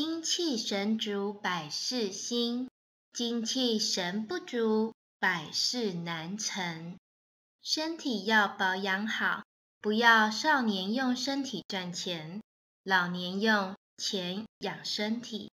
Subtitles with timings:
[0.00, 2.70] 精气神足百事兴
[3.12, 6.96] 精气神不足百事难成。
[7.62, 9.42] 身体要保养好
[9.80, 12.40] 不要少年用身体赚钱
[12.84, 15.50] 老年用钱养身体。